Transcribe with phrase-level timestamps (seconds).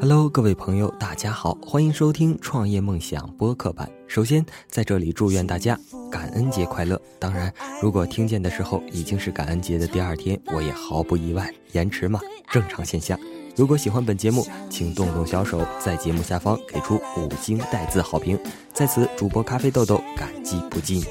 [0.00, 3.90] Hello，各位朋友，大家好，欢迎收听创业梦想播客版。
[4.06, 5.78] 首先，在这里祝愿大家
[6.10, 7.00] 感恩节快乐。
[7.18, 13.18] 当然，如果听见的时候已经是感恩节的第二天，我也毫不意外，延迟嘛，正常现象。
[13.56, 18.38] 如果喜欢本节目，请动动小手，在节目下方给出五星带字好评。
[18.72, 21.02] 在此，主播咖啡豆豆感激不尽。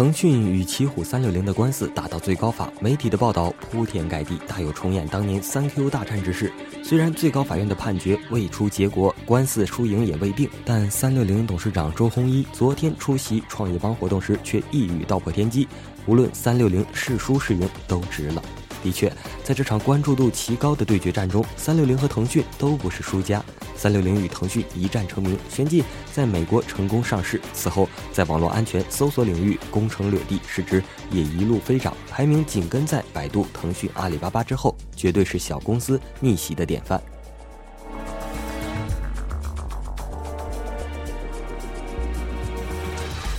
[0.00, 6.50] 腾讯与奇虎三六零的官司打到最高法，媒体的报道铺天盖地，大有重演当年三 Q 大战之势。
[6.82, 15.68] 虽然最高法院的判决未出结果，官司输赢也未定，但三六零董事长周鸿祎昨天出席创业邦活动时却一语道破天机：
[16.06, 18.42] 无论三六零是输是赢，都值了。
[18.82, 19.12] 的确，
[19.44, 23.42] 在这场关注度极高的对决战中，三六零和腾讯都不是输家。
[23.76, 27.40] 三六零与腾讯一战成名，旋即在美国成功上市。
[27.54, 37.00] 此后，在网络安全搜索领域攻城略地，市值也一路飞涨，排名紧跟在百度、腾讯、阿里巴巴之后，绝对是小公司逆袭的典范。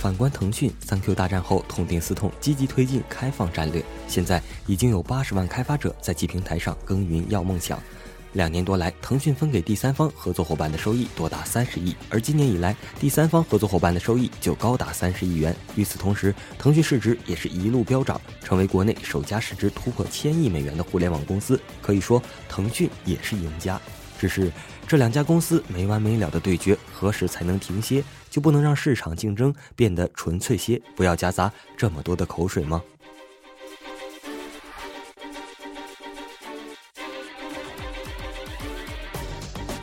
[0.02, 3.80] 反观腾讯，三 Q 大战后痛定思痛，积极推进开放战略。
[4.08, 7.80] 现在已经有八十万开发者在其平台上耕耘要梦想。
[8.32, 15.54] 两年多来，腾讯分给第三方合作伙伴的收益多达三十亿，而今年以来，第三方合作伙伴的收益就高达三十亿元。
[15.76, 21.60] 与此同时，腾讯市值也是一路飙涨，成为国内首家市值突破千亿美元的互联网公司。
[21.80, 23.80] 可以说，腾讯也是赢家。
[24.22, 24.52] 只是
[24.86, 28.04] 这两家公司没完没了的对决，何时才能停歇？
[28.30, 32.80] 就不能让市场竞争变得纯粹些，不要夹杂这么多的口水吗？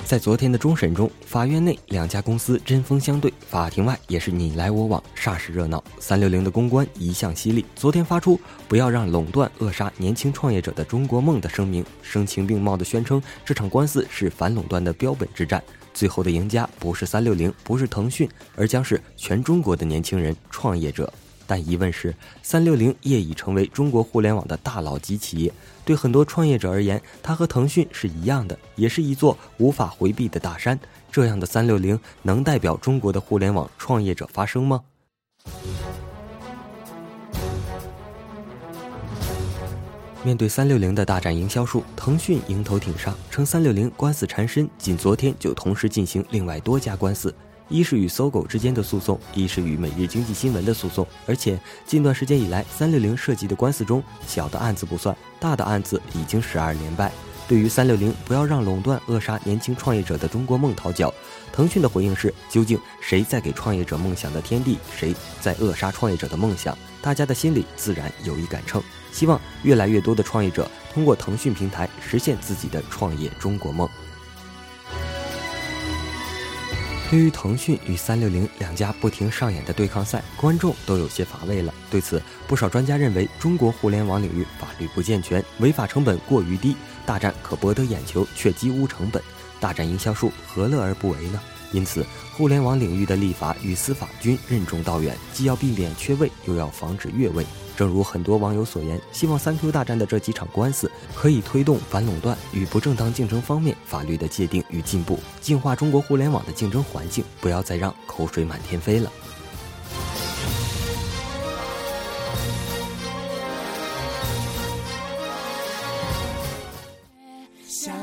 [0.09, 5.83] 在昨天的终审中，法院内两家公司针锋相对，法庭外也是你来我往，煞是热闹。
[5.99, 15.63] 三六零的公关一向犀利，昨天发出“不要让垄断扼杀年轻创业者的中国梦”的声明，声情并茂地宣称这场官司是反垄断的标本之战。
[15.93, 21.13] 最后的赢家不是三六零，不是腾讯，而将是全中国的年轻人创业者。
[21.49, 25.51] 但疑问是，三六零业已成为中国互联网的大佬级企业，
[25.83, 30.79] 对很多创业者而言，它和腾讯是一样的，也是一座无法回避的大山。
[31.11, 34.83] 这样的三六零能代表中国的互联网创业者发声吗？
[40.23, 47.33] 面对三六零的大战营销术，腾讯迎头挺上，称三六零官司缠身，仅昨天就同时进行另外多家官司，
[47.69, 51.07] 一是与搜狗之间的诉讼，一是与每日经济新闻的诉讼。
[51.25, 57.11] 而且近段时间以来，三六零涉及的官司中，小的案子不算，大的案子已经十二连败。
[57.47, 61.11] 对于三六零不要让垄断扼杀年轻创业者的中国梦讨脚，
[61.51, 66.77] 腾讯的回应是：究竟谁在给创业者梦想的天地，谁在扼杀创业者的梦想？
[67.01, 68.81] 大家的心里自然有一杆秤。
[69.11, 73.89] 希望越来越多的创业者通过腾讯平台实现自己的创业中国梦。
[77.09, 81.73] 对于腾讯与三六零两家不停上演的对抗赛，观众都有些乏味了。
[81.89, 86.75] 对此，不少专家认为，中国互联网领域法律不健全，违法成本过于低，
[87.07, 89.19] 大战可博得眼球，却几无成本，
[89.59, 91.41] 大战营销术，何乐而不为呢？
[91.71, 92.05] 因此，
[92.37, 97.43] 互联网领域的立法与司法均任重道远，既要避免缺位，又要防止越位。
[97.79, 109.09] 正如很多网友所言，希望三 Q 大战的这几场官司可以推动反垄断与不正当竞争方面法律的界定与进步，净化中国互联网的竞争环境，不要再让口水满天飞了。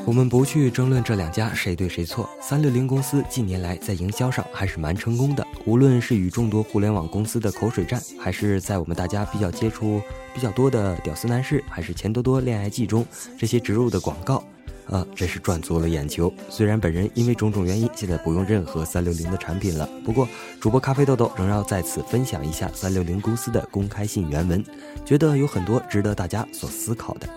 [0.05, 2.29] 我们不去争论这两家谁对谁错。
[2.41, 10.01] 三六零公司近年来在营销上还是蛮成功的，无论是与众多互联网公司的口水战，还是在我们大家比较接触
[10.35, 13.05] 比较多的屌丝男士，还是钱多多恋爱记中
[13.37, 14.43] 这些植入的广告，
[14.87, 16.33] 啊，真是赚足了眼球。
[16.49, 20.29] 虽然本人因为种种原因现在不用任何三六零的产品了，不过
[20.61, 24.65] 主播咖啡豆豆仍要在此分享一下三六零公司的公开信原文，
[25.05, 27.29] 觉得有很多值得大家所思考的。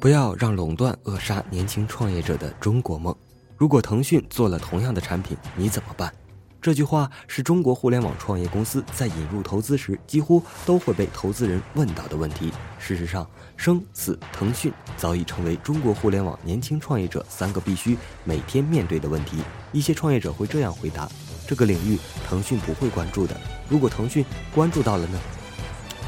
[0.00, 3.14] 不要让垄断扼杀年轻创业者的中国梦。
[3.56, 6.12] 如果腾讯做了同样的产品，你怎么办？
[6.62, 12.52] 这句话是中国互联网创业公司在引入投资时几乎都会被投资人问到的问题。
[12.78, 19.38] 事实上，生死腾讯早已成为中国互联网年轻创业者三个必须每天面对的问题。
[19.72, 21.08] 一些创业者会这样回答：
[21.44, 21.98] 这个领域
[22.28, 23.36] 腾讯不会关注的。
[23.68, 24.24] 如果腾讯
[24.54, 25.18] 关注到了呢？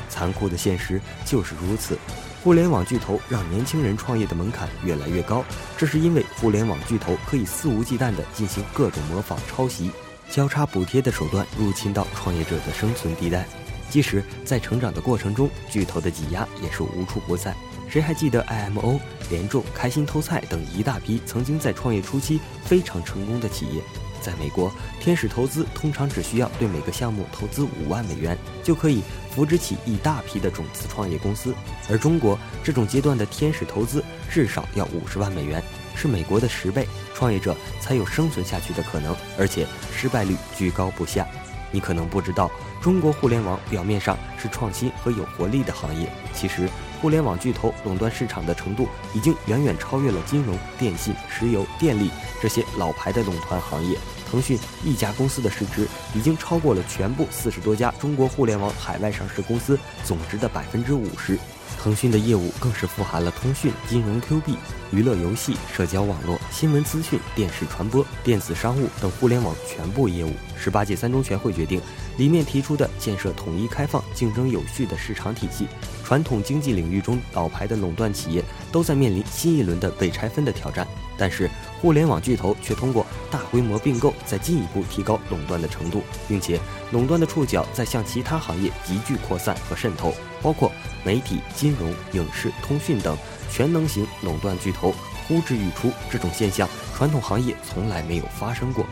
[0.09, 1.99] 残酷的现实就是如此。
[2.43, 5.45] 互联网巨头让年轻人创业的门槛越来越高，
[5.77, 9.91] 这是因为互联网巨头可以肆无忌惮地进行各种模仿、抄袭。
[10.31, 13.47] 交叉补贴的手段入侵到创业者的生存地带。
[13.91, 17.55] 即使在成长的过程中，巨头的挤压也是无处不在。
[17.89, 18.99] 谁还记得 IMO、
[19.29, 23.83] 联众、开心偷菜等一大批曾经在创业初期非常成功的企业？
[24.21, 29.03] 在美国，天使投资通常只需要对每个项目投资五万美元，就可以
[29.35, 31.55] 扶植起一大批的种子创业公司。
[31.89, 35.63] 而中国这种阶段的天使投资至少要五十万美元，
[35.97, 41.27] 是美国的十倍，创业者才有生存下去的可能，而且失败率居高不下。
[41.73, 42.51] 你可能不知道，
[42.83, 46.69] 中国互联网表面上是创新和有活力的行业，其实
[47.01, 52.11] 互联网巨头垄断市场的程度已经远远超越了金融、电信、石油、电力
[52.41, 53.99] 这些老牌的垄断行业。
[54.31, 61.39] 腾讯一家公司的市值已经超过了全部四十多家中国互联网海外上市公司总值的百分之五十。
[61.83, 64.57] 腾讯的业务更是富含了通讯、金融、Q 币、
[64.93, 70.33] 娱乐游戏、社交网络、新闻资讯、电视传播、电子商务等互联网全部业务。
[70.57, 71.81] 十八届三中全会决定，
[72.19, 75.67] 里面提出的建设统一、开放、竞争有序的市场体系，
[76.11, 78.43] 传统经济领域中老牌的垄断企业
[78.73, 80.85] 都在面临新一轮的被拆分的挑战。
[81.17, 81.49] 但是，
[81.81, 86.59] 互联网巨头却通过大规模并购，在进一步提高垄断的程度，并且
[86.91, 90.13] 垄断的触角在向其他行业急剧扩散和渗透，
[90.43, 90.73] 包括
[91.05, 93.17] 媒体、金融、影视、通讯等
[93.49, 94.93] 全能型垄断巨头
[95.29, 95.93] 呼之欲出。
[96.11, 98.85] 这种现象，传统行业从来没有发生过。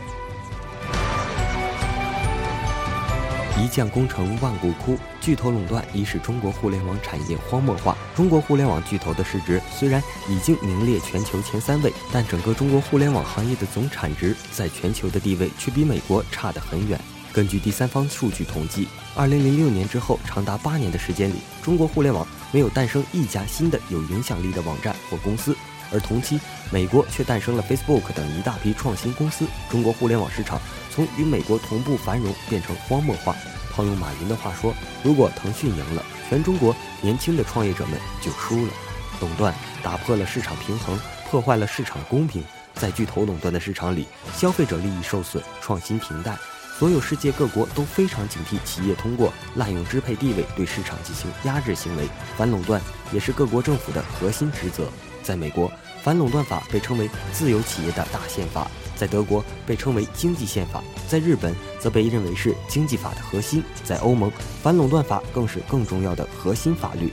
[3.59, 7.97] 一将功成万骨枯，巨头垄断已使中国互联网产业荒漠化。
[8.15, 16.97] 中国互联网巨头的市值虽然已经名列全球前三位，但整个中国互联网行业的总产值在全球的地位却比美国差得很远。
[17.33, 25.55] 根据第三方数据统计，二零零六年之后长达八年的时间里，中国互联网没有诞生一家新的有影响力的网站或公司，
[25.91, 26.39] 而同期
[26.71, 29.45] 美国却诞生了 Facebook 等一大批创新公司。
[29.69, 30.59] 中国互联网市场。
[30.91, 33.33] 从与美国同步繁荣变成荒漠化。
[33.71, 38.73] 套用马云的话说，如果腾讯赢了，全中国年轻的创业者们就输了。
[39.21, 40.99] 垄断打破了市场平衡，
[41.29, 42.43] 破坏了市场公平。
[42.73, 46.37] 在巨头垄断的市场里，消费者利益受损，创新平淡。
[46.79, 52.07] 所有世界各国都非常警惕企业通过滥用支配地位对市场进行压制行为。
[52.37, 52.81] 反垄断
[53.11, 54.87] 也是各国政府的核心职责。
[55.21, 55.69] 在美国，
[56.01, 58.71] 反垄断法被称为自由企业的大宪法。
[58.95, 64.31] 在德国被称为经济宪法，在日本则被认为是经济法的核心，在欧盟，
[64.63, 67.11] 反垄断法更是更重要的核心法律。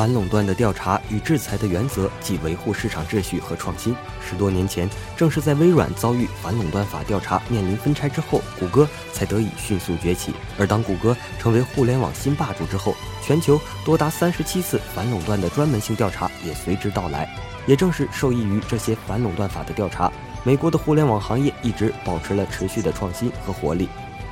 [0.00, 3.94] 反垄断的调查与制裁的原则即维护市场秩序和创新。
[4.26, 10.32] 十多年前，正是在微软遭遇反垄断法调查面临分拆之后，谷歌才得以迅速崛起。
[10.58, 17.28] 而当谷歌成为互联网新霸主之后，全球多达三十七次反垄断的专门性调查也随之到来。
[17.66, 20.10] 也正是受益于这些反垄断法的调查，
[20.44, 23.86] 美国的互联网行业一直保持了持续的创新和活力。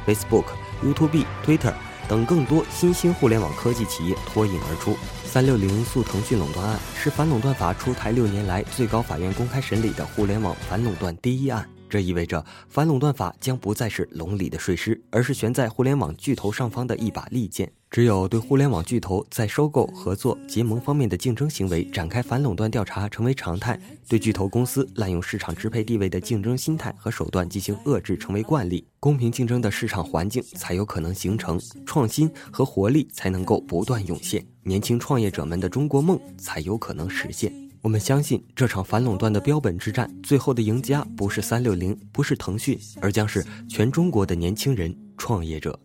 [0.06, 0.44] Facebook、
[0.82, 1.74] YouTube、Twitter
[2.08, 4.96] 等更多新兴互联网科技企业脱颖而出。
[5.24, 11.68] 三六零诉腾讯垄断案是反垄断法出台六年来最高法院公开审理的互联网反垄断第一案。
[11.90, 17.70] 这意味着反垄断法将不再是笼里的睡狮，而是悬在互联网巨头上方的一把利剑。
[17.90, 37.50] 只有对互联网巨头在收购、合作、结盟方面的竞争行为展开反垄断调查成为常态，对巨头公司滥用市场支配地位的竞争心态和手段进行遏制成为惯例，公平竞争的市场环境才有可能形成，创新和活力才能够不断涌现，年轻创业者们的中国梦才有可能实现。
[37.80, 45.78] 我们相信这场反垄断的标本之战，最后的赢家不是三六零，不是腾讯，而将是全中国的年轻人、创业者。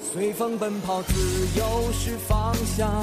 [0.00, 1.14] 随风奔跑，自
[1.58, 3.02] 由是方向，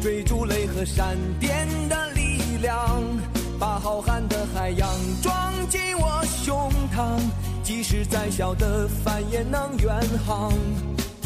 [0.00, 3.02] 追逐雷和闪电的力量，
[3.58, 4.88] 把浩瀚的海洋
[5.22, 7.18] 装进我胸膛，
[7.62, 10.52] 即使再小的帆也能远航。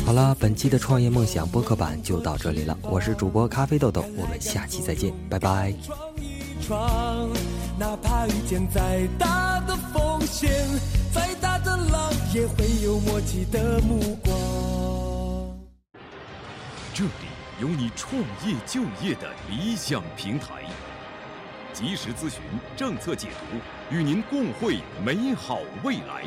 [0.07, 2.77] 好了，本期的创业梦想播客版就到这里了。
[2.83, 5.75] 我是主播咖啡豆豆，我们下期再见，拜拜。
[7.79, 10.51] 哪怕遇见再大的风险，
[11.15, 14.68] 再大的浪，也会有默契的目光。
[16.99, 17.11] 这里
[17.61, 20.65] 有你创业就业的理想平台，
[21.73, 22.41] 及时咨询、
[22.77, 26.25] 政策解读，与您共绘美好未来。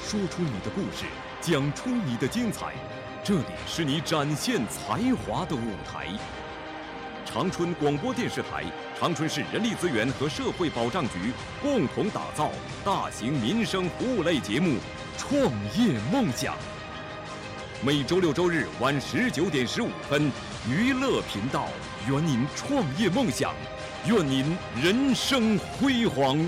[0.00, 1.06] 说出你的故事。
[1.40, 2.72] 讲出你的精彩，
[3.24, 6.06] 这里是你展现才华的舞台。
[7.26, 8.62] 长春广播电视台、
[8.96, 12.52] 长春市人力资源和社会保障局共同打造
[12.84, 14.68] 大型民生服务类节目
[15.18, 15.36] 《创
[15.76, 16.54] 业梦想》。
[17.84, 20.30] 每周六周日晚十九点十五分，
[20.70, 21.66] 娱乐频道，
[22.08, 23.52] 圆您创业梦想，
[24.06, 26.38] 愿您人生辉煌。